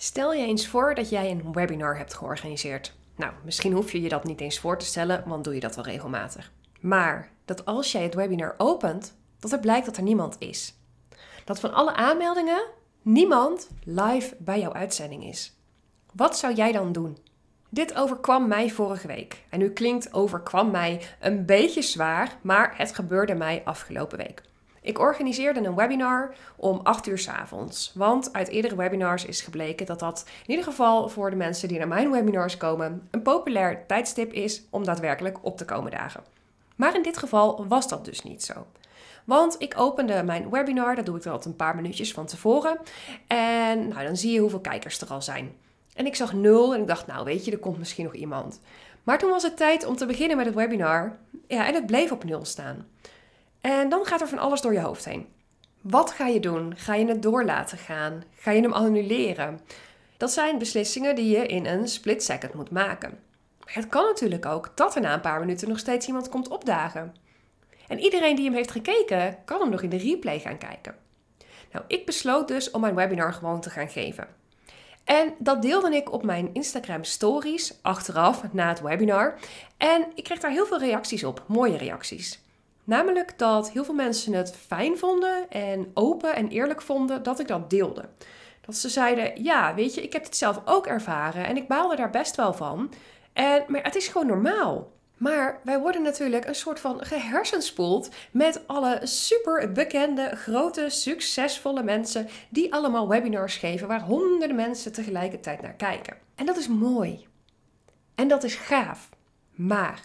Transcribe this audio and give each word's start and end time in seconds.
Stel 0.00 0.32
je 0.32 0.46
eens 0.46 0.66
voor 0.66 0.94
dat 0.94 1.10
jij 1.10 1.30
een 1.30 1.52
webinar 1.52 1.96
hebt 1.96 2.14
georganiseerd. 2.14 2.94
Nou, 3.16 3.32
misschien 3.44 3.72
hoef 3.72 3.92
je 3.92 4.02
je 4.02 4.08
dat 4.08 4.24
niet 4.24 4.40
eens 4.40 4.58
voor 4.58 4.78
te 4.78 4.84
stellen, 4.84 5.22
want 5.26 5.44
doe 5.44 5.54
je 5.54 5.60
dat 5.60 5.76
wel 5.76 5.84
regelmatig. 5.84 6.52
Maar 6.80 7.30
dat 7.44 7.64
als 7.64 7.92
jij 7.92 8.02
het 8.02 8.14
webinar 8.14 8.54
opent, 8.58 9.14
dat 9.38 9.52
er 9.52 9.58
blijkt 9.58 9.86
dat 9.86 9.96
er 9.96 10.02
niemand 10.02 10.36
is. 10.38 10.74
Dat 11.44 11.60
van 11.60 11.72
alle 11.72 11.94
aanmeldingen 11.94 12.62
niemand 13.02 13.68
live 13.84 14.36
bij 14.38 14.60
jouw 14.60 14.72
uitzending 14.72 15.24
is. 15.24 15.56
Wat 16.14 16.38
zou 16.38 16.54
jij 16.54 16.72
dan 16.72 16.92
doen? 16.92 17.18
Dit 17.68 17.94
overkwam 17.94 18.48
mij 18.48 18.70
vorige 18.70 19.06
week. 19.06 19.44
En 19.48 19.58
nu 19.58 19.70
klinkt 19.70 20.12
overkwam 20.12 20.70
mij 20.70 21.00
een 21.20 21.46
beetje 21.46 21.82
zwaar, 21.82 22.38
maar 22.42 22.74
het 22.76 22.94
gebeurde 22.94 23.34
mij 23.34 23.62
afgelopen 23.64 24.18
week. 24.18 24.42
Ik 24.88 24.98
organiseerde 24.98 25.64
een 25.64 25.74
webinar 25.74 26.34
om 26.56 26.80
8 26.82 27.06
uur 27.06 27.18
s 27.18 27.28
avonds. 27.28 27.92
Want 27.94 28.32
uit 28.32 28.48
eerdere 28.48 28.76
webinars 28.76 29.24
is 29.24 29.40
gebleken 29.40 29.86
dat 29.86 29.98
dat 29.98 30.24
in 30.42 30.50
ieder 30.50 30.64
geval 30.64 31.08
voor 31.08 31.30
de 31.30 31.36
mensen 31.36 31.68
die 31.68 31.78
naar 31.78 31.88
mijn 31.88 32.10
webinars 32.10 32.56
komen 32.56 33.08
een 33.10 33.22
populair 33.22 33.86
tijdstip 33.86 34.32
is 34.32 34.62
om 34.70 34.84
daadwerkelijk 34.84 35.38
op 35.40 35.56
te 35.56 35.64
komen 35.64 35.90
dagen. 35.90 36.22
Maar 36.76 36.94
in 36.94 37.02
dit 37.02 37.18
geval 37.18 37.66
was 37.66 37.88
dat 37.88 38.04
dus 38.04 38.22
niet 38.22 38.44
zo. 38.44 38.66
Want 39.24 39.56
ik 39.58 39.74
opende 39.76 40.22
mijn 40.22 40.50
webinar, 40.50 40.94
dat 40.94 41.06
doe 41.06 41.16
ik 41.16 41.24
er 41.24 41.30
altijd 41.30 41.50
een 41.50 41.56
paar 41.56 41.76
minuutjes 41.76 42.12
van 42.12 42.26
tevoren. 42.26 42.78
En 43.26 43.88
nou, 43.88 44.04
dan 44.04 44.16
zie 44.16 44.32
je 44.32 44.40
hoeveel 44.40 44.60
kijkers 44.60 45.00
er 45.00 45.08
al 45.08 45.22
zijn. 45.22 45.56
En 45.94 46.06
ik 46.06 46.16
zag 46.16 46.32
nul 46.32 46.74
en 46.74 46.80
ik 46.80 46.86
dacht, 46.86 47.06
nou 47.06 47.24
weet 47.24 47.44
je, 47.44 47.50
er 47.50 47.58
komt 47.58 47.78
misschien 47.78 48.04
nog 48.04 48.14
iemand. 48.14 48.60
Maar 49.02 49.18
toen 49.18 49.30
was 49.30 49.42
het 49.42 49.56
tijd 49.56 49.86
om 49.86 49.96
te 49.96 50.06
beginnen 50.06 50.36
met 50.36 50.46
het 50.46 50.54
webinar. 50.54 51.16
Ja, 51.46 51.66
en 51.66 51.74
het 51.74 51.86
bleef 51.86 52.12
op 52.12 52.24
nul 52.24 52.44
staan. 52.44 52.86
En 53.60 53.88
dan 53.88 54.04
gaat 54.06 54.20
er 54.20 54.28
van 54.28 54.38
alles 54.38 54.60
door 54.60 54.72
je 54.72 54.80
hoofd 54.80 55.04
heen. 55.04 55.26
Wat 55.80 56.10
ga 56.10 56.26
je 56.26 56.40
doen? 56.40 56.76
Ga 56.76 56.94
je 56.94 57.06
het 57.06 57.22
door 57.22 57.44
laten 57.44 57.78
gaan? 57.78 58.24
Ga 58.34 58.50
je 58.50 58.62
hem 58.62 58.72
annuleren? 58.72 59.60
Dat 60.16 60.32
zijn 60.32 60.58
beslissingen 60.58 61.14
die 61.14 61.30
je 61.30 61.46
in 61.46 61.66
een 61.66 61.88
split 61.88 62.24
second 62.24 62.54
moet 62.54 62.70
maken. 62.70 63.18
Het 63.64 63.86
kan 63.86 64.04
natuurlijk 64.04 64.46
ook 64.46 64.72
dat 64.74 64.94
er 64.94 65.00
na 65.00 65.14
een 65.14 65.20
paar 65.20 65.40
minuten 65.40 65.68
nog 65.68 65.78
steeds 65.78 66.06
iemand 66.06 66.28
komt 66.28 66.48
opdagen. 66.48 67.14
En 67.88 67.98
iedereen 67.98 68.36
die 68.36 68.44
hem 68.44 68.54
heeft 68.54 68.70
gekeken, 68.70 69.38
kan 69.44 69.60
hem 69.60 69.70
nog 69.70 69.82
in 69.82 69.90
de 69.90 69.96
replay 69.96 70.40
gaan 70.40 70.58
kijken. 70.58 70.96
Nou, 71.72 71.84
ik 71.88 72.06
besloot 72.06 72.48
dus 72.48 72.70
om 72.70 72.80
mijn 72.80 72.94
webinar 72.94 73.32
gewoon 73.32 73.60
te 73.60 73.70
gaan 73.70 73.88
geven. 73.88 74.28
En 75.04 75.34
dat 75.38 75.62
deelde 75.62 75.96
ik 75.96 76.12
op 76.12 76.22
mijn 76.24 76.50
Instagram 76.52 77.04
stories 77.04 77.78
achteraf 77.82 78.52
na 78.52 78.68
het 78.68 78.80
webinar. 78.80 79.38
En 79.76 80.06
ik 80.14 80.24
kreeg 80.24 80.38
daar 80.38 80.50
heel 80.50 80.66
veel 80.66 80.78
reacties 80.78 81.24
op, 81.24 81.44
mooie 81.46 81.76
reacties. 81.76 82.40
Namelijk 82.88 83.38
dat 83.38 83.70
heel 83.70 83.84
veel 83.84 83.94
mensen 83.94 84.32
het 84.32 84.56
fijn 84.66 84.98
vonden 84.98 85.50
en 85.50 85.90
open 85.94 86.34
en 86.34 86.48
eerlijk 86.48 86.82
vonden 86.82 87.22
dat 87.22 87.40
ik 87.40 87.48
dat 87.48 87.70
deelde. 87.70 88.08
Dat 88.60 88.76
ze 88.76 88.88
zeiden: 88.88 89.42
Ja, 89.42 89.74
weet 89.74 89.94
je, 89.94 90.02
ik 90.02 90.12
heb 90.12 90.24
het 90.24 90.36
zelf 90.36 90.60
ook 90.64 90.86
ervaren 90.86 91.46
en 91.46 91.56
ik 91.56 91.68
baalde 91.68 91.96
daar 91.96 92.10
best 92.10 92.36
wel 92.36 92.52
van. 92.52 92.92
En, 93.32 93.64
maar 93.66 93.82
het 93.82 93.94
is 93.94 94.08
gewoon 94.08 94.26
normaal. 94.26 94.92
Maar 95.16 95.60
wij 95.64 95.80
worden 95.80 96.02
natuurlijk 96.02 96.46
een 96.46 96.54
soort 96.54 96.80
van 96.80 97.04
gehersenspoeld 97.04 98.08
met 98.30 98.60
alle 98.66 99.00
super 99.02 99.72
bekende, 99.72 100.36
grote, 100.36 100.88
succesvolle 100.88 101.82
mensen 101.82 102.28
die 102.48 102.72
allemaal 102.72 103.08
webinars 103.08 103.56
geven 103.56 103.88
waar 103.88 104.02
honderden 104.02 104.56
mensen 104.56 104.92
tegelijkertijd 104.92 105.62
naar 105.62 105.74
kijken. 105.74 106.16
En 106.34 106.46
dat 106.46 106.56
is 106.56 106.68
mooi. 106.68 107.26
En 108.14 108.28
dat 108.28 108.44
is 108.44 108.54
gaaf. 108.54 109.08
Maar 109.54 110.00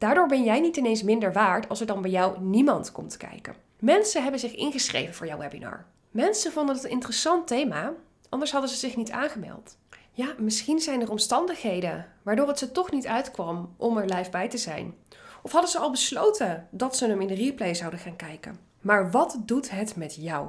daardoor 0.00 0.26
ben 0.26 0.44
jij 0.44 0.60
niet 0.60 0.76
ineens 0.76 1.02
minder 1.02 1.32
waard 1.32 1.68
als 1.68 1.80
er 1.80 1.86
dan 1.86 2.02
bij 2.02 2.10
jou 2.10 2.40
niemand 2.40 2.92
komt 2.92 3.16
kijken. 3.16 3.54
Mensen 3.78 4.22
hebben 4.22 4.40
zich 4.40 4.54
ingeschreven 4.54 5.14
voor 5.14 5.26
jouw 5.26 5.38
webinar. 5.38 5.84
Mensen 6.10 6.52
vonden 6.52 6.74
het 6.74 6.84
een 6.84 6.90
interessant 6.90 7.46
thema, 7.46 7.92
anders 8.28 8.52
hadden 8.52 8.70
ze 8.70 8.76
zich 8.76 8.96
niet 8.96 9.10
aangemeld. 9.10 9.76
Ja, 10.12 10.34
misschien 10.38 10.80
zijn 10.80 11.00
er 11.00 11.10
omstandigheden 11.10 12.06
waardoor 12.22 12.48
het 12.48 12.58
ze 12.58 12.72
toch 12.72 12.90
niet 12.90 13.06
uitkwam 13.06 13.74
om 13.76 13.98
er 13.98 14.14
live 14.14 14.30
bij 14.30 14.48
te 14.48 14.58
zijn. 14.58 14.94
Of 15.42 15.52
hadden 15.52 15.70
ze 15.70 15.78
al 15.78 15.90
besloten 15.90 16.68
dat 16.70 16.96
ze 16.96 17.06
hem 17.06 17.20
in 17.20 17.28
de 17.28 17.34
replay 17.34 17.74
zouden 17.74 18.00
gaan 18.00 18.16
kijken. 18.16 18.58
Maar 18.80 19.10
wat 19.10 19.36
doet 19.44 19.70
het 19.70 19.96
met 19.96 20.14
jou? 20.14 20.48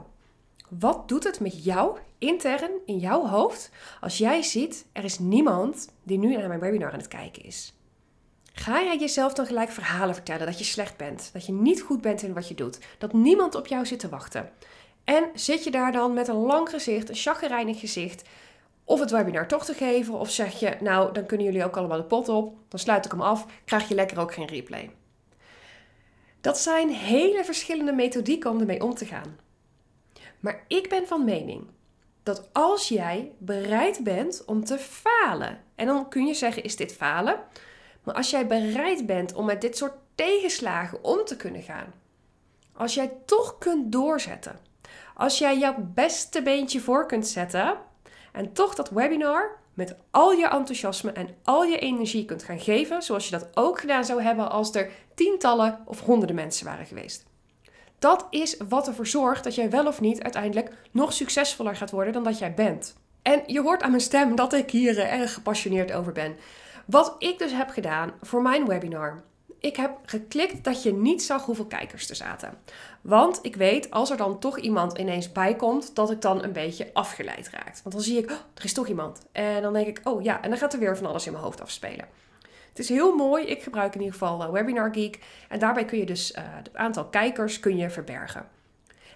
Wat 0.70 1.08
doet 1.08 1.24
het 1.24 1.40
met 1.40 1.64
jou 1.64 1.98
intern 2.18 2.72
in 2.86 2.98
jouw 2.98 3.28
hoofd 3.28 3.70
als 4.02 4.18
jij 4.18 4.42
ziet 4.42 4.86
er 4.92 5.04
is 5.04 5.20
niemand 5.20 5.90
die 6.04 6.18
nu 6.18 6.36
naar 6.36 6.48
mijn 6.48 6.60
webinar 6.60 6.92
aan 6.92 6.98
het 6.98 7.08
kijken 7.08 7.44
is? 7.44 7.74
Ga 8.54 8.84
jij 8.84 8.98
jezelf 8.98 9.34
dan 9.34 9.46
gelijk 9.46 9.70
verhalen 9.70 10.16
vertellen 10.16 10.46
dat 10.46 10.58
je 10.58 10.64
slecht 10.64 10.98
bent, 10.98 11.30
dat 11.34 11.46
je 11.46 11.52
niet 11.52 11.82
goed 11.82 12.02
bent 12.02 12.22
in 12.22 12.34
wat 12.34 12.48
je 12.48 12.56
doet, 12.56 12.80
dat 12.98 13.14
niemand 13.14 13.56
op 13.56 13.68
jou 13.68 13.86
zit 13.86 14.00
te 14.00 14.10
wachten? 14.10 14.52
En 15.04 15.30
zit 15.34 15.64
je 15.64 15.72
daar 15.72 15.92
dan 15.92 16.14
met 16.14 16.28
een 16.28 16.36
lang 16.36 16.70
gezicht, 16.70 17.10
een 17.10 17.16
chagrijnig 17.16 17.80
gezicht, 17.80 18.24
of 18.84 19.00
het 19.00 19.12
webinar 19.12 19.48
toch 19.48 19.66
te 19.66 19.74
geven, 19.74 20.14
of 20.14 20.32
zeg 20.32 20.60
je, 20.60 20.78
nou, 20.80 21.14
dan 21.14 21.26
kunnen 21.26 21.46
jullie 21.46 21.66
ook 21.66 21.78
allemaal 21.78 21.98
de 21.98 22.04
pot 22.04 22.30
op, 22.30 22.56
dan 22.68 22.80
sluit 22.80 23.06
ik 23.06 23.12
hem 23.12 23.22
af, 23.22 23.46
krijg 23.66 23.88
je 23.88 23.96
lekker 23.96 24.20
ook 24.20 24.34
geen 24.34 24.48
replay. 24.48 24.92
Dat 26.42 26.58
zijn 26.58 26.90
hele 26.90 27.44
verschillende 27.44 27.94
methodieken 27.94 28.50
om 28.50 28.60
ermee 28.60 28.84
om 28.84 28.94
te 28.94 29.06
gaan. 29.06 29.38
Maar 30.40 30.64
ik 30.68 30.90
ben 30.90 31.08
van 31.08 31.26
mening 31.26 31.68
dat 32.24 32.50
als 32.52 32.88
jij 32.88 33.32
bereid 33.38 34.04
bent 34.04 34.46
om 34.46 34.64
te 34.64 34.78
falen, 34.78 35.64
en 35.76 35.86
dan 35.86 36.10
kun 36.10 36.26
je 36.26 36.34
zeggen, 36.34 36.64
is 36.64 36.76
dit 36.76 36.94
falen? 36.94 37.40
Maar 38.04 38.16
als 38.16 38.30
jij 38.30 38.48
bereid 38.48 39.06
bent 39.06 39.34
om 39.34 39.46
met 39.46 39.62
dit 39.62 39.78
soort 39.78 39.94
tegenslagen 40.16 41.04
om 41.04 41.26
te 41.26 41.36
kunnen 41.36 41.62
gaan, 41.62 41.94
als 42.74 42.94
jij 42.94 43.14
toch 43.26 43.58
kunt 43.58 43.92
doorzetten, 43.92 44.60
als 45.16 45.38
jij 45.38 45.58
jouw 45.58 45.76
beste 45.80 46.42
beentje 46.42 46.80
voor 46.80 47.08
kunt 47.08 47.28
zetten 47.28 47.78
en 48.32 48.54
toch 48.54 48.76
dat 48.76 48.90
webinar 48.90 49.60
met 49.74 49.96
al 50.12 50.32
je 50.32 50.48
enthousiasme 50.48 51.12
en 51.12 51.36
al 51.44 51.64
je 51.64 51.78
energie 51.78 52.26
kunt 52.26 52.44
gaan 52.44 52.60
geven, 52.60 53.02
zoals 53.02 53.26
je 53.26 53.32
dat 53.32 53.48
ook 53.54 53.80
gedaan 53.80 54.06
zou 54.06 54.22
hebben 54.22 54.52
als 54.52 54.76
er 54.76 54.90
tientallen 55.16 55.80
of 55.86 56.00
honderden 56.00 56.36
mensen 56.36 56.66
waren 56.66 56.86
geweest. 56.86 57.26
Dat 58.00 58.28
is 58.30 58.58
wat 58.68 58.88
ervoor 58.88 59.08
zorgt 59.08 59.44
dat 59.44 59.56
jij 59.56 59.70
wel 59.70 59.88
of 59.88 60.02
niet 60.02 60.24
uiteindelijk 60.24 60.72
nog 60.92 61.14
succesvoller 61.14 61.76
gaat 61.76 61.92
worden 61.92 62.14
dan 62.14 62.24
dat 62.24 62.40
jij 62.40 62.54
bent. 62.54 62.96
En 63.22 63.44
je 63.46 63.62
hoort 63.62 63.82
aan 63.82 63.90
mijn 63.90 64.02
stem 64.02 64.36
dat 64.36 64.54
ik 64.54 64.72
hier 64.72 65.00
erg 65.00 65.34
gepassioneerd 65.34 65.92
over 65.92 66.12
ben. 66.12 66.36
Wat 66.86 67.16
ik 67.18 67.40
dus 67.40 67.52
heb 67.52 67.70
gedaan 67.70 68.14
voor 68.22 68.42
mijn 68.42 68.68
webinar. 68.68 69.24
Ik 69.60 69.76
heb 69.76 69.92
geklikt 70.06 70.64
dat 70.64 70.84
je 70.84 70.94
niet 70.94 71.24
zag 71.24 71.46
hoeveel 71.46 71.66
kijkers 71.66 72.10
er 72.10 72.16
zaten. 72.16 72.58
Want 73.02 73.40
ik 73.42 73.56
weet, 73.56 73.92
als 73.92 74.12
er 74.12 74.18
dan 74.18 74.40
toch 74.40 74.60
iemand 74.60 74.98
ineens 74.98 75.32
bij 75.32 75.56
komt, 75.56 75.96
dat 75.96 76.12
ik 76.12 76.22
dan 76.22 76.44
een 76.44 76.54
beetje 76.54 76.90
afgeleid 76.94 77.50
raak. 77.50 77.80
Want 77.84 77.96
dan 77.96 78.04
zie 78.04 78.18
ik, 78.18 78.32
oh, 78.32 78.38
er 78.54 78.64
is 78.64 78.74
toch 78.74 78.88
iemand. 78.88 79.26
En 79.32 79.62
dan 79.62 79.74
denk 79.74 79.88
ik, 79.88 80.02
oh 80.04 80.24
ja, 80.24 80.42
en 80.42 80.50
dan 80.50 80.60
gaat 80.60 80.74
er 80.74 80.80
weer 80.80 80.98
van 80.98 81.06
alles 81.06 81.26
in 81.26 81.32
mijn 81.32 81.44
hoofd 81.44 81.62
afspelen. 81.62 82.06
Het 82.70 82.80
is 82.80 82.90
heel 82.90 83.16
mooi. 83.16 83.46
Ik 83.46 83.64
gebruik 83.64 83.94
in 83.94 84.00
ieder 84.00 84.18
geval 84.18 84.42
uh, 84.42 84.52
Webinar 84.52 84.94
Geek. 84.94 85.20
En 85.50 85.60
daarbij 85.60 85.86
kun 85.86 85.98
je 85.98 86.06
dus 86.06 86.32
uh, 86.32 86.38
het 86.44 86.76
aantal 86.76 87.06
kijkers 87.06 87.60
kun 87.60 87.78
je 87.78 87.90
verbergen. 87.90 88.48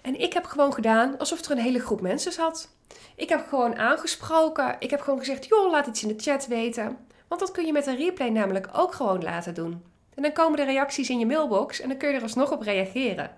En 0.02 0.20
ik 0.20 0.32
heb 0.32 0.44
gewoon 0.44 0.72
gedaan 0.74 1.18
alsof 1.18 1.44
er 1.44 1.50
een 1.50 1.58
hele 1.58 1.80
groep 1.80 2.00
mensen 2.00 2.32
zat. 2.32 2.68
Ik 3.16 3.28
heb 3.28 3.46
gewoon 3.48 3.76
aangesproken. 3.76 4.76
Ik 4.78 4.90
heb 4.90 5.00
gewoon 5.00 5.18
gezegd, 5.18 5.46
joh, 5.46 5.70
laat 5.70 5.86
iets 5.86 6.02
in 6.02 6.08
de 6.08 6.22
chat 6.22 6.46
weten. 6.46 6.96
Want 7.28 7.40
dat 7.40 7.50
kun 7.50 7.66
je 7.66 7.72
met 7.72 7.86
een 7.86 7.96
replay 7.96 8.28
namelijk 8.28 8.68
ook 8.72 8.94
gewoon 8.94 9.22
laten 9.22 9.54
doen. 9.54 9.82
En 10.14 10.22
dan 10.22 10.32
komen 10.32 10.56
de 10.56 10.64
reacties 10.64 11.10
in 11.10 11.18
je 11.18 11.26
mailbox 11.26 11.80
en 11.80 11.88
dan 11.88 11.96
kun 11.96 12.08
je 12.08 12.14
er 12.14 12.22
alsnog 12.22 12.52
op 12.52 12.62
reageren. 12.62 13.30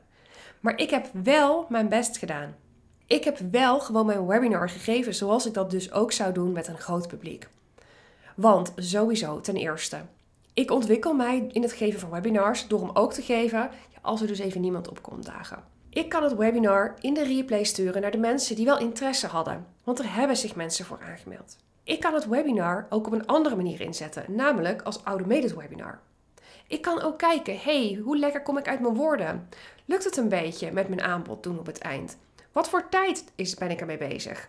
Maar 0.60 0.78
ik 0.78 0.90
heb 0.90 1.08
wel 1.12 1.66
mijn 1.68 1.88
best 1.88 2.18
gedaan. 2.18 2.56
Ik 3.06 3.24
heb 3.24 3.38
wel 3.50 3.80
gewoon 3.80 4.06
mijn 4.06 4.26
webinar 4.26 4.70
gegeven 4.70 5.14
zoals 5.14 5.46
ik 5.46 5.54
dat 5.54 5.70
dus 5.70 5.92
ook 5.92 6.12
zou 6.12 6.32
doen 6.32 6.52
met 6.52 6.68
een 6.68 6.78
groot 6.78 7.08
publiek. 7.08 7.48
Want 8.36 8.72
sowieso, 8.76 9.40
ten 9.40 9.56
eerste, 9.56 9.98
ik 10.54 10.70
ontwikkel 10.70 11.14
mij 11.14 11.48
in 11.52 11.62
het 11.62 11.72
geven 11.72 12.00
van 12.00 12.10
webinars 12.10 12.66
door 12.66 12.80
hem 12.80 12.90
ook 12.96 13.12
te 13.12 13.22
geven 13.22 13.70
als 14.02 14.20
er 14.20 14.26
dus 14.26 14.38
even 14.38 14.60
niemand 14.60 14.88
op 14.88 15.02
komt 15.02 15.26
dagen. 15.26 15.62
Ik 15.90 16.08
kan 16.08 16.22
het 16.22 16.36
webinar 16.36 16.94
in 17.00 17.14
de 17.14 17.24
replay 17.24 17.64
sturen 17.64 18.02
naar 18.02 18.10
de 18.10 18.18
mensen 18.18 18.56
die 18.56 18.64
wel 18.64 18.78
interesse 18.78 19.26
hadden, 19.26 19.66
want 19.84 19.98
er 19.98 20.14
hebben 20.14 20.36
zich 20.36 20.54
mensen 20.54 20.84
voor 20.84 20.98
aangemeld. 21.02 21.56
Ik 21.88 22.00
kan 22.00 22.14
het 22.14 22.26
webinar 22.26 22.86
ook 22.88 23.06
op 23.06 23.12
een 23.12 23.26
andere 23.26 23.56
manier 23.56 23.80
inzetten, 23.80 24.24
namelijk 24.28 24.82
als 24.82 25.00
automated 25.02 25.54
webinar. 25.54 26.00
Ik 26.66 26.82
kan 26.82 27.00
ook 27.02 27.18
kijken, 27.18 27.58
hey, 27.60 28.00
hoe 28.04 28.18
lekker 28.18 28.42
kom 28.42 28.58
ik 28.58 28.68
uit 28.68 28.80
mijn 28.80 28.94
woorden? 28.94 29.48
Lukt 29.84 30.04
het 30.04 30.16
een 30.16 30.28
beetje 30.28 30.72
met 30.72 30.88
mijn 30.88 31.02
aanbod 31.02 31.42
doen 31.42 31.58
op 31.58 31.66
het 31.66 31.78
eind? 31.78 32.16
Wat 32.52 32.68
voor 32.68 32.88
tijd 32.88 33.24
is, 33.34 33.54
ben 33.54 33.70
ik 33.70 33.80
ermee 33.80 33.98
bezig? 33.98 34.48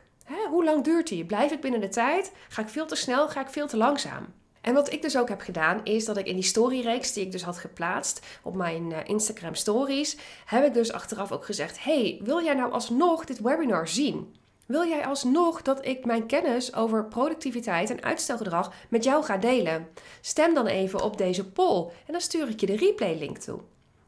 hoe 0.49 0.63
lang 0.63 0.83
duurt 0.83 1.07
die? 1.07 1.25
Blijf 1.25 1.51
ik 1.51 1.61
binnen 1.61 1.81
de 1.81 1.87
tijd? 1.87 2.31
Ga 2.49 2.61
ik 2.61 2.69
veel 2.69 2.85
te 2.85 2.95
snel? 2.95 3.29
Ga 3.29 3.41
ik 3.41 3.49
veel 3.49 3.67
te 3.67 3.77
langzaam? 3.77 4.25
En 4.61 4.73
wat 4.73 4.93
ik 4.93 5.01
dus 5.01 5.17
ook 5.17 5.29
heb 5.29 5.41
gedaan, 5.41 5.81
is 5.83 6.05
dat 6.05 6.17
ik 6.17 6.25
in 6.25 6.35
die 6.35 6.43
storyreeks 6.43 7.13
die 7.13 7.25
ik 7.25 7.31
dus 7.31 7.43
had 7.43 7.57
geplaatst 7.57 8.25
op 8.41 8.55
mijn 8.55 8.91
uh, 8.91 8.97
Instagram 9.03 9.55
stories, 9.55 10.17
heb 10.45 10.65
ik 10.65 10.73
dus 10.73 10.91
achteraf 10.91 11.31
ook 11.31 11.45
gezegd: 11.45 11.83
Hey, 11.83 12.19
wil 12.23 12.43
jij 12.43 12.53
nou 12.53 12.71
alsnog 12.71 13.25
dit 13.25 13.39
webinar 13.39 13.87
zien? 13.87 14.35
Wil 14.69 14.87
jij 14.87 15.05
alsnog 15.05 15.61
dat 15.61 15.85
ik 15.85 16.05
mijn 16.05 16.25
kennis 16.25 16.73
over 16.73 17.05
productiviteit 17.05 17.89
en 17.89 18.03
uitstelgedrag 18.03 18.73
met 18.89 19.03
jou 19.03 19.23
ga 19.23 19.37
delen? 19.37 19.87
Stem 20.21 20.53
dan 20.53 20.67
even 20.67 21.01
op 21.01 21.17
deze 21.17 21.49
poll 21.49 21.91
en 22.05 22.11
dan 22.11 22.21
stuur 22.21 22.49
ik 22.49 22.59
je 22.59 22.65
de 22.65 22.75
replay 22.75 23.17
link 23.17 23.37
toe. 23.37 23.59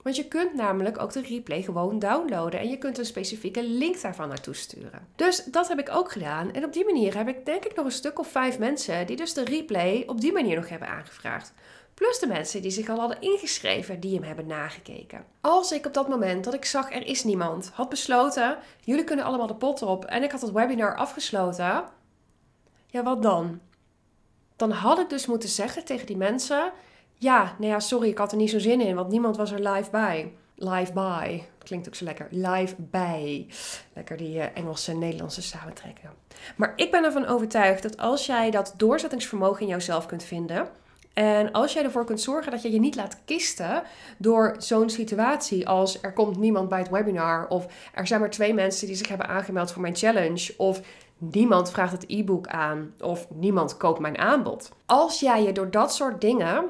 Want 0.02 0.16
je 0.16 0.28
kunt 0.28 0.54
namelijk 0.54 1.02
ook 1.02 1.14
de 1.14 1.22
replay 1.22 1.62
gewoon 1.62 2.00
downloaden 2.00 2.60
en 2.60 2.70
je 2.70 2.78
kunt 2.78 2.98
een 2.98 3.06
specifieke 3.06 3.64
link 3.64 4.02
daarvan 4.02 4.28
naartoe 4.28 4.56
sturen. 4.56 5.08
Dus 5.16 5.44
dat 5.44 5.68
heb 5.68 5.80
ik 5.80 5.90
ook 5.90 6.12
gedaan. 6.12 6.54
En 6.54 6.66
op 6.66 6.74
die 6.74 6.86
manier 6.86 7.18
heb 7.18 7.28
ik 7.28 7.46
denk 7.46 7.66
ik 7.66 7.76
nog 7.76 7.86
een 7.86 7.92
stuk 7.92 8.20
of 8.20 8.28
vijf 8.28 8.60
mensen 8.60 9.08
die 9.08 9.16
dus 9.16 9.34
de 9.34 9.44
replay 9.44 10.04
op 10.06 10.22
die 10.22 10.32
manier 10.32 10.56
nog 10.56 10.70
hebben 10.70 10.88
aangevraagd. 10.88 11.54
Plus 12.02 12.20
de 12.20 12.28
mensen 12.28 12.62
die 12.62 12.72
zich 12.72 12.90
al 12.90 13.00
hadden 13.00 13.22
ingeschreven, 13.22 14.00
die 14.00 14.14
hem 14.14 14.24
hebben 14.24 14.48
nagekeken. 14.48 15.26
Als 15.42 15.72
ik 15.72 15.86
op 15.86 15.94
dat 15.94 16.08
moment 16.08 16.44
dat 16.44 16.54
ik 16.54 16.66
zag 16.66 16.94
er 16.94 17.06
is 17.06 17.24
niemand, 17.24 17.72
had 17.74 17.90
besloten, 17.90 18.58
jullie 18.84 19.04
kunnen 19.04 19.26
allemaal 19.26 19.48
de 19.48 19.56
pot 19.56 19.82
op 19.82 20.06
en 20.06 20.24
ik 20.24 20.32
had 20.32 20.42
het 20.42 20.52
webinar 20.52 20.96
afgesloten. 20.96 21.84
Ja, 22.88 23.04
wat 23.04 23.22
dan? 23.22 23.60
Dan 24.56 24.72
had 24.72 25.00
ik 25.00 25.10
dus 25.10 25.26
moeten 25.26 25.50
zeggen 25.50 25.86
tegen 25.86 26.06
die 26.06 26.18
mensen, 26.18 26.72
ja, 27.14 27.56
nou 27.58 27.72
ja, 27.72 27.80
sorry, 27.80 28.10
ik 28.10 28.18
had 28.18 28.32
er 28.32 28.38
niet 28.38 28.50
zo 28.50 28.60
zin 28.60 28.82
in, 28.82 28.96
want 28.96 29.10
niemand 29.10 29.38
was 29.38 29.52
er 29.52 29.70
live 29.70 29.90
bij. 29.90 30.34
Live 30.56 30.94
by. 30.94 31.42
Klinkt 31.64 31.88
ook 31.88 31.96
zo 31.96 32.06
lekker. 32.06 32.28
Live 32.30 32.76
bij. 32.78 33.48
Lekker 33.94 34.18
die 34.18 34.38
uh, 34.38 34.46
Engelse 34.54 34.92
en 34.92 35.00
Nederlandse 35.00 35.42
samentrekken. 35.42 36.10
Maar 36.56 36.74
ik 36.76 36.92
ben 36.92 37.04
ervan 37.04 37.26
overtuigd 37.26 37.84
dat 37.84 37.98
als 37.98 38.26
jij 38.26 38.52
dat 38.52 38.74
doorzettingsvermogen 38.78 39.62
in 39.62 39.68
jouzelf 39.68 40.06
kunt 40.06 40.24
vinden. 40.24 40.80
En 41.14 41.52
als 41.52 41.74
jij 41.74 41.84
ervoor 41.84 42.06
kunt 42.06 42.22
zorgen 42.22 42.52
dat 42.52 42.62
je 42.62 42.72
je 42.72 42.80
niet 42.80 42.96
laat 42.96 43.18
kisten 43.26 43.84
door 44.18 44.56
zo'n 44.58 44.90
situatie 44.90 45.68
als 45.68 46.02
er 46.02 46.14
komt 46.14 46.38
niemand 46.38 46.70
bij 46.70 46.80
het 46.80 46.90
webinar 46.90 47.48
of 47.48 47.66
er 47.94 48.08
zijn 48.08 48.20
maar 48.20 48.30
twee 48.30 48.54
mensen 48.54 48.88
die 48.88 48.96
zich 48.96 49.08
hebben 49.08 49.28
aangemeld 49.28 49.72
voor 49.72 49.82
mijn 49.82 49.96
challenge 49.96 50.54
of 50.58 50.82
niemand 51.18 51.72
vraagt 51.72 51.92
het 51.92 52.06
e-book 52.08 52.48
aan 52.48 52.94
of 53.00 53.28
niemand 53.30 53.78
koopt 53.78 54.00
mijn 54.00 54.18
aanbod. 54.18 54.72
Als 54.86 55.20
jij 55.20 55.44
je 55.44 55.52
door 55.52 55.72
dat 55.72 55.94
soort 55.94 56.22
dingen 56.22 56.66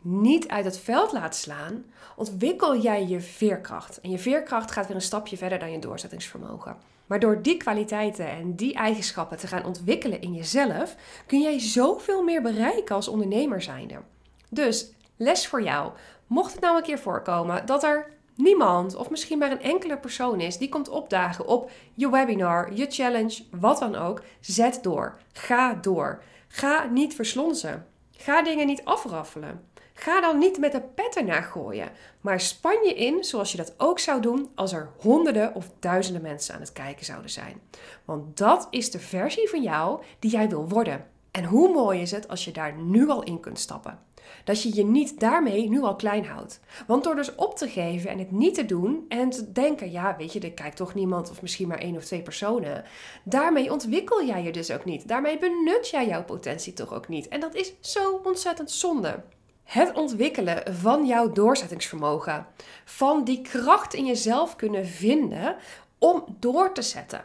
niet 0.00 0.48
uit 0.48 0.64
het 0.64 0.78
veld 0.78 1.12
laat 1.12 1.36
slaan, 1.36 1.84
ontwikkel 2.16 2.76
jij 2.76 3.06
je 3.06 3.20
veerkracht. 3.20 4.00
En 4.00 4.10
je 4.10 4.18
veerkracht 4.18 4.70
gaat 4.70 4.86
weer 4.86 4.96
een 4.96 5.02
stapje 5.02 5.36
verder 5.36 5.58
dan 5.58 5.72
je 5.72 5.78
doorzettingsvermogen. 5.78 6.76
Maar 7.06 7.20
door 7.20 7.42
die 7.42 7.56
kwaliteiten 7.56 8.28
en 8.28 8.54
die 8.54 8.74
eigenschappen 8.74 9.38
te 9.38 9.46
gaan 9.46 9.64
ontwikkelen 9.64 10.20
in 10.20 10.34
jezelf, 10.34 10.96
kun 11.26 11.40
jij 11.40 11.60
zoveel 11.60 12.22
meer 12.22 12.42
bereiken 12.42 12.94
als 12.94 13.08
ondernemer 13.08 13.62
zijnde. 13.62 14.02
Dus 14.48 14.92
les 15.16 15.46
voor 15.46 15.62
jou. 15.62 15.92
Mocht 16.26 16.52
het 16.52 16.60
nou 16.60 16.76
een 16.76 16.82
keer 16.82 16.98
voorkomen 16.98 17.66
dat 17.66 17.84
er 17.84 18.10
niemand 18.34 18.96
of 18.96 19.10
misschien 19.10 19.38
maar 19.38 19.50
een 19.50 19.62
enkele 19.62 19.96
persoon 19.98 20.40
is 20.40 20.58
die 20.58 20.68
komt 20.68 20.88
opdagen 20.88 21.46
op 21.46 21.70
je 21.94 22.10
webinar, 22.10 22.72
je 22.72 22.86
challenge, 22.88 23.44
wat 23.50 23.78
dan 23.78 23.96
ook, 23.96 24.22
zet 24.40 24.78
door. 24.82 25.18
Ga 25.32 25.74
door. 25.74 26.22
Ga 26.48 26.84
niet 26.84 27.14
verslonzen. 27.14 27.86
Ga 28.16 28.42
dingen 28.42 28.66
niet 28.66 28.84
afraffelen. 28.84 29.64
Ga 29.98 30.20
dan 30.20 30.38
niet 30.38 30.58
met 30.58 30.72
de 30.72 30.80
pet 30.80 31.16
ernaar 31.16 31.42
gooien, 31.42 31.90
maar 32.20 32.40
span 32.40 32.84
je 32.84 32.94
in 32.94 33.24
zoals 33.24 33.50
je 33.50 33.56
dat 33.56 33.74
ook 33.76 33.98
zou 33.98 34.20
doen 34.20 34.50
als 34.54 34.72
er 34.72 34.90
honderden 34.98 35.54
of 35.54 35.70
duizenden 35.78 36.22
mensen 36.22 36.54
aan 36.54 36.60
het 36.60 36.72
kijken 36.72 37.04
zouden 37.04 37.30
zijn. 37.30 37.60
Want 38.04 38.36
dat 38.36 38.66
is 38.70 38.90
de 38.90 38.98
versie 38.98 39.48
van 39.48 39.62
jou 39.62 40.02
die 40.18 40.30
jij 40.30 40.48
wil 40.48 40.68
worden. 40.68 41.06
En 41.30 41.44
hoe 41.44 41.72
mooi 41.72 42.00
is 42.00 42.10
het 42.10 42.28
als 42.28 42.44
je 42.44 42.52
daar 42.52 42.76
nu 42.76 43.08
al 43.08 43.22
in 43.22 43.40
kunt 43.40 43.58
stappen? 43.58 43.98
Dat 44.44 44.62
je 44.62 44.74
je 44.74 44.84
niet 44.84 45.20
daarmee 45.20 45.68
nu 45.68 45.82
al 45.82 45.96
klein 45.96 46.26
houdt. 46.26 46.60
Want 46.86 47.04
door 47.04 47.14
dus 47.14 47.34
op 47.34 47.56
te 47.56 47.68
geven 47.68 48.10
en 48.10 48.18
het 48.18 48.30
niet 48.30 48.54
te 48.54 48.66
doen 48.66 49.04
en 49.08 49.30
te 49.30 49.52
denken, 49.52 49.90
ja, 49.90 50.16
weet 50.16 50.32
je, 50.32 50.40
er 50.40 50.52
kijkt 50.52 50.76
toch 50.76 50.94
niemand 50.94 51.30
of 51.30 51.42
misschien 51.42 51.68
maar 51.68 51.78
één 51.78 51.96
of 51.96 52.04
twee 52.04 52.22
personen. 52.22 52.84
Daarmee 53.24 53.72
ontwikkel 53.72 54.24
jij 54.24 54.42
je 54.42 54.52
dus 54.52 54.70
ook 54.70 54.84
niet. 54.84 55.08
Daarmee 55.08 55.38
benut 55.38 55.88
jij 55.88 56.06
jouw 56.06 56.24
potentie 56.24 56.72
toch 56.72 56.94
ook 56.94 57.08
niet. 57.08 57.28
En 57.28 57.40
dat 57.40 57.54
is 57.54 57.72
zo 57.80 58.20
ontzettend 58.24 58.70
zonde. 58.70 59.22
Het 59.66 59.92
ontwikkelen 59.92 60.62
van 60.74 61.06
jouw 61.06 61.32
doorzettingsvermogen. 61.32 62.46
Van 62.84 63.24
die 63.24 63.42
kracht 63.42 63.94
in 63.94 64.06
jezelf 64.06 64.56
kunnen 64.56 64.86
vinden 64.86 65.56
om 65.98 66.24
door 66.40 66.72
te 66.72 66.82
zetten. 66.82 67.24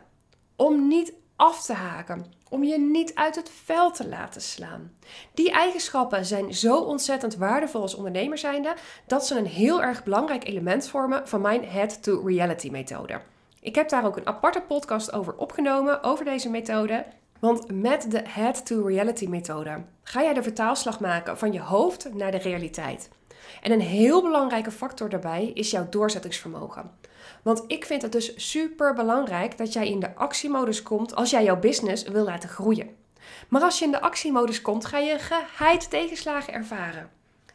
Om 0.55 0.87
niet 0.87 1.13
af 1.35 1.65
te 1.65 1.73
haken. 1.73 2.25
Om 2.49 2.63
je 2.63 2.79
niet 2.79 3.15
uit 3.15 3.35
het 3.35 3.51
veld 3.63 3.95
te 3.95 4.07
laten 4.07 4.41
slaan. 4.41 4.91
Die 5.33 5.51
eigenschappen 5.51 6.25
zijn 6.25 6.53
zo 6.53 6.77
ontzettend 6.77 7.35
waardevol 7.35 7.81
als 7.81 7.95
ondernemer 7.95 8.37
zijnde 8.37 8.75
dat 9.07 9.27
ze 9.27 9.37
een 9.37 9.47
heel 9.47 9.81
erg 9.81 10.03
belangrijk 10.03 10.47
element 10.47 10.87
vormen 10.87 11.27
van 11.27 11.41
mijn 11.41 11.65
Head 11.65 12.03
to 12.03 12.21
Reality 12.25 12.69
methode. 12.69 13.21
Ik 13.59 13.75
heb 13.75 13.89
daar 13.89 14.05
ook 14.05 14.17
een 14.17 14.27
aparte 14.27 14.61
podcast 14.61 15.13
over 15.13 15.35
opgenomen, 15.35 16.03
over 16.03 16.25
deze 16.25 16.49
methode. 16.49 17.05
Want 17.41 17.81
met 17.81 18.11
de 18.11 18.21
Head 18.27 18.65
to 18.65 18.85
Reality 18.85 19.25
methode 19.25 19.83
ga 20.03 20.21
jij 20.21 20.33
de 20.33 20.43
vertaalslag 20.43 20.99
maken 20.99 21.37
van 21.37 21.53
je 21.53 21.59
hoofd 21.59 22.13
naar 22.13 22.31
de 22.31 22.37
realiteit. 22.37 23.09
En 23.61 23.71
een 23.71 23.81
heel 23.81 24.21
belangrijke 24.21 24.71
factor 24.71 25.09
daarbij 25.09 25.51
is 25.53 25.71
jouw 25.71 25.89
doorzettingsvermogen. 25.89 26.91
Want 27.41 27.63
ik 27.67 27.85
vind 27.85 28.01
het 28.01 28.11
dus 28.11 28.51
super 28.51 28.93
belangrijk 28.93 29.57
dat 29.57 29.73
jij 29.73 29.87
in 29.87 29.99
de 29.99 30.15
actiemodus 30.15 30.83
komt 30.83 31.15
als 31.15 31.29
jij 31.29 31.43
jouw 31.43 31.59
business 31.59 32.03
wil 32.03 32.23
laten 32.23 32.49
groeien. 32.49 32.95
Maar 33.49 33.61
als 33.61 33.79
je 33.79 33.85
in 33.85 33.91
de 33.91 34.01
actiemodus 34.01 34.61
komt, 34.61 34.85
ga 34.85 34.97
je 34.97 35.19
geheid 35.19 35.89
tegenslagen 35.89 36.53
ervaren. 36.53 37.09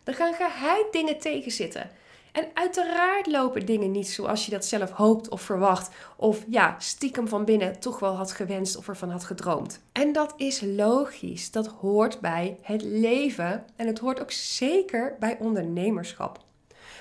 Er 0.05 0.15
gaan 0.15 0.35
geheid 0.35 0.87
dingen 0.93 1.19
tegenzitten. 1.19 1.91
En 2.37 2.49
uiteraard 2.55 3.27
lopen 3.27 3.67
dingen 3.67 3.91
niet 3.91 4.09
zoals 4.09 4.45
je 4.45 4.51
dat 4.51 4.65
zelf 4.65 4.91
hoopt 4.91 5.29
of 5.29 5.41
verwacht. 5.41 5.91
Of 6.17 6.45
ja, 6.49 6.75
stiekem 6.79 7.29
van 7.29 7.45
binnen 7.45 7.81
toch 7.81 7.99
wel 7.99 8.17
had 8.17 8.33
gewenst 8.33 8.77
of 8.77 8.89
ervan 8.89 9.11
had 9.11 9.25
gedroomd. 9.25 9.81
En 9.93 10.13
dat 10.13 10.35
is 10.37 10.61
logisch. 10.61 11.51
Dat 11.51 11.67
hoort 11.67 12.21
bij 12.21 12.59
het 12.63 12.83
leven. 12.83 13.65
En 13.77 13.87
het 13.87 13.99
hoort 13.99 14.21
ook 14.21 14.31
zeker 14.31 15.17
bij 15.19 15.37
ondernemerschap. 15.41 16.39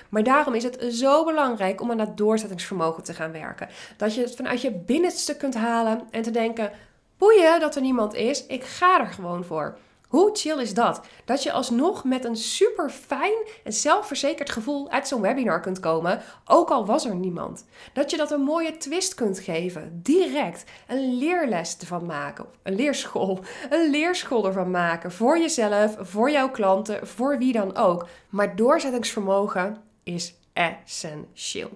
Maar 0.08 0.22
daarom 0.22 0.54
is 0.54 0.62
het 0.62 0.84
zo 0.88 1.24
belangrijk 1.24 1.80
om 1.80 1.90
aan 1.90 1.96
dat 1.96 2.16
doorzettingsvermogen 2.16 3.02
te 3.02 3.14
gaan 3.14 3.32
werken. 3.32 3.68
Dat 3.96 4.14
je 4.14 4.20
het 4.20 4.36
vanuit 4.36 4.60
je 4.60 4.72
binnenste 4.72 5.36
kunt 5.36 5.54
halen 5.54 6.02
en 6.10 6.22
te 6.22 6.30
denken: 6.30 6.72
boeien 7.18 7.60
dat 7.60 7.74
er 7.76 7.82
niemand 7.82 8.14
is, 8.14 8.46
ik 8.46 8.64
ga 8.64 9.00
er 9.00 9.06
gewoon 9.06 9.44
voor. 9.44 9.76
Hoe 10.16 10.30
chill 10.32 10.60
is 10.60 10.74
dat? 10.74 11.00
Dat 11.24 11.42
je 11.42 11.52
alsnog 11.52 12.04
met 12.04 12.24
een 12.24 12.36
super 12.36 12.90
fijn 12.90 13.34
en 13.64 13.72
zelfverzekerd 13.72 14.50
gevoel 14.50 14.90
uit 14.90 15.08
zo'n 15.08 15.20
webinar 15.20 15.60
kunt 15.60 15.80
komen, 15.80 16.22
ook 16.44 16.70
al 16.70 16.86
was 16.86 17.04
er 17.04 17.14
niemand. 17.14 17.64
Dat 17.92 18.10
je 18.10 18.16
dat 18.16 18.30
een 18.30 18.40
mooie 18.40 18.76
twist 18.76 19.14
kunt 19.14 19.38
geven, 19.38 20.00
direct. 20.02 20.64
Een 20.86 21.18
leerles 21.18 21.76
ervan 21.78 22.06
maken, 22.06 22.46
een 22.62 22.74
leerschool, 22.74 23.40
een 23.70 23.90
leerschool 23.90 24.46
ervan 24.46 24.70
maken 24.70 25.12
voor 25.12 25.38
jezelf, 25.38 25.96
voor 26.00 26.30
jouw 26.30 26.50
klanten, 26.50 27.06
voor 27.06 27.38
wie 27.38 27.52
dan 27.52 27.76
ook. 27.76 28.08
Maar 28.28 28.56
doorzettingsvermogen 28.56 29.82
is 30.02 30.34
essentieel. 30.52 31.70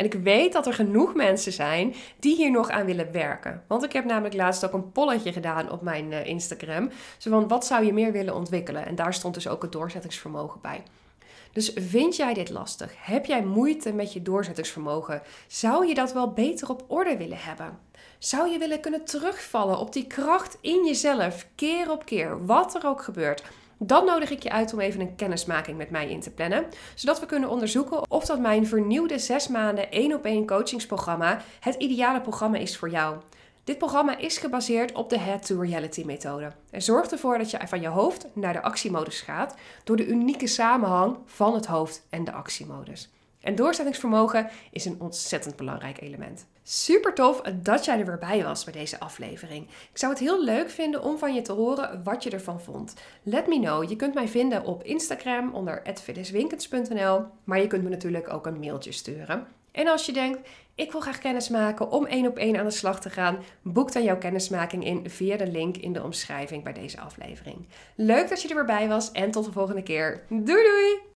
En 0.00 0.06
ik 0.06 0.14
weet 0.14 0.52
dat 0.52 0.66
er 0.66 0.74
genoeg 0.74 1.14
mensen 1.14 1.52
zijn 1.52 1.94
die 2.18 2.36
hier 2.36 2.50
nog 2.50 2.70
aan 2.70 2.86
willen 2.86 3.12
werken. 3.12 3.62
Want 3.66 3.84
ik 3.84 3.92
heb 3.92 4.04
namelijk 4.04 4.34
laatst 4.34 4.64
ook 4.64 4.72
een 4.72 4.92
polletje 4.92 5.32
gedaan 5.32 5.70
op 5.70 5.82
mijn 5.82 6.12
uh, 6.12 6.26
Instagram. 6.26 6.90
Zo 7.18 7.30
van, 7.30 7.48
wat 7.48 7.66
zou 7.66 7.84
je 7.84 7.92
meer 7.92 8.12
willen 8.12 8.34
ontwikkelen? 8.34 8.86
En 8.86 8.94
daar 8.94 9.14
stond 9.14 9.34
dus 9.34 9.48
ook 9.48 9.62
het 9.62 9.72
doorzettingsvermogen 9.72 10.60
bij. 10.60 10.82
Dus 11.52 11.72
vind 11.74 12.16
jij 12.16 12.34
dit 12.34 12.50
lastig? 12.50 12.92
Heb 12.96 13.26
jij 13.26 13.42
moeite 13.42 13.92
met 13.92 14.12
je 14.12 14.22
doorzettingsvermogen? 14.22 15.22
Zou 15.46 15.86
je 15.86 15.94
dat 15.94 16.12
wel 16.12 16.32
beter 16.32 16.70
op 16.70 16.84
orde 16.86 17.16
willen 17.16 17.38
hebben? 17.40 17.78
Zou 18.18 18.50
je 18.50 18.58
willen 18.58 18.80
kunnen 18.80 19.04
terugvallen 19.04 19.78
op 19.78 19.92
die 19.92 20.06
kracht 20.06 20.58
in 20.60 20.86
jezelf, 20.86 21.46
keer 21.54 21.90
op 21.90 22.04
keer, 22.04 22.46
wat 22.46 22.74
er 22.74 22.86
ook 22.86 23.02
gebeurt? 23.02 23.42
Dan 23.82 24.04
nodig 24.04 24.30
ik 24.30 24.42
je 24.42 24.50
uit 24.50 24.72
om 24.72 24.80
even 24.80 25.00
een 25.00 25.16
kennismaking 25.16 25.76
met 25.76 25.90
mij 25.90 26.10
in 26.10 26.20
te 26.20 26.30
plannen, 26.30 26.64
zodat 26.94 27.20
we 27.20 27.26
kunnen 27.26 27.48
onderzoeken 27.48 28.10
of 28.10 28.26
dat 28.26 28.40
mijn 28.40 28.66
vernieuwde 28.66 29.18
6 29.18 29.48
maanden 29.48 29.90
1 29.90 30.14
op 30.14 30.24
1 30.24 30.46
coachingsprogramma 30.46 31.40
het 31.60 31.74
ideale 31.74 32.20
programma 32.20 32.58
is 32.58 32.76
voor 32.76 32.90
jou. 32.90 33.16
Dit 33.64 33.78
programma 33.78 34.18
is 34.18 34.38
gebaseerd 34.38 34.92
op 34.92 35.10
de 35.10 35.18
Head 35.18 35.46
to 35.46 35.60
Reality 35.60 36.02
methode 36.04 36.52
en 36.70 36.82
zorgt 36.82 37.12
ervoor 37.12 37.38
dat 37.38 37.50
je 37.50 37.58
van 37.66 37.80
je 37.80 37.88
hoofd 37.88 38.26
naar 38.32 38.52
de 38.52 38.62
actiemodus 38.62 39.20
gaat 39.20 39.54
door 39.84 39.96
de 39.96 40.06
unieke 40.06 40.46
samenhang 40.46 41.16
van 41.26 41.54
het 41.54 41.66
hoofd 41.66 42.06
en 42.10 42.24
de 42.24 42.32
actiemodus. 42.32 43.10
En 43.40 43.54
doorzettingsvermogen 43.54 44.50
is 44.70 44.84
een 44.84 45.00
ontzettend 45.00 45.56
belangrijk 45.56 46.00
element. 46.00 46.46
Super 46.62 47.14
tof 47.14 47.40
dat 47.40 47.84
jij 47.84 47.98
er 47.98 48.06
weer 48.06 48.18
bij 48.18 48.42
was 48.44 48.64
bij 48.64 48.72
deze 48.72 49.00
aflevering. 49.00 49.66
Ik 49.68 49.98
zou 49.98 50.12
het 50.12 50.20
heel 50.20 50.44
leuk 50.44 50.70
vinden 50.70 51.02
om 51.02 51.18
van 51.18 51.34
je 51.34 51.42
te 51.42 51.52
horen 51.52 52.02
wat 52.04 52.22
je 52.22 52.30
ervan 52.30 52.60
vond. 52.60 52.94
Let 53.22 53.46
me 53.46 53.60
know. 53.60 53.88
Je 53.88 53.96
kunt 53.96 54.14
mij 54.14 54.28
vinden 54.28 54.64
op 54.64 54.82
Instagram 54.82 55.54
onder 55.54 55.82
maar 57.44 57.60
je 57.60 57.66
kunt 57.66 57.82
me 57.82 57.88
natuurlijk 57.88 58.32
ook 58.32 58.46
een 58.46 58.60
mailtje 58.60 58.92
sturen. 58.92 59.46
En 59.72 59.88
als 59.88 60.06
je 60.06 60.12
denkt, 60.12 60.48
ik 60.74 60.92
wil 60.92 61.00
graag 61.00 61.18
kennis 61.18 61.48
maken 61.48 61.90
om 61.90 62.06
één 62.06 62.26
op 62.26 62.36
één 62.36 62.56
aan 62.56 62.64
de 62.64 62.70
slag 62.70 63.00
te 63.00 63.10
gaan, 63.10 63.38
boek 63.62 63.92
dan 63.92 64.02
jouw 64.02 64.18
kennismaking 64.18 64.84
in 64.84 65.10
via 65.10 65.36
de 65.36 65.46
link 65.46 65.76
in 65.76 65.92
de 65.92 66.02
omschrijving 66.02 66.64
bij 66.64 66.72
deze 66.72 67.00
aflevering. 67.00 67.66
Leuk 67.94 68.28
dat 68.28 68.42
je 68.42 68.48
er 68.48 68.54
weer 68.54 68.64
bij 68.64 68.88
was 68.88 69.12
en 69.12 69.30
tot 69.30 69.44
de 69.44 69.52
volgende 69.52 69.82
keer. 69.82 70.24
Doei 70.28 70.44
doei! 70.44 71.08